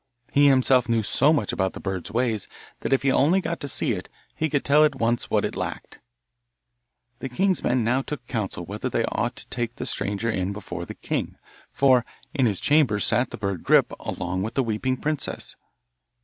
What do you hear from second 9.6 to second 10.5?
the stranger